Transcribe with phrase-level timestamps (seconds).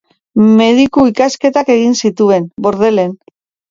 [0.61, 3.19] Mediku ikasketak egin zituen, Bordelen.